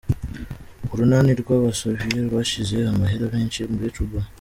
[0.91, 4.19] Urunani rw'aba Soviet rwashize amahera menshi muri Cuba.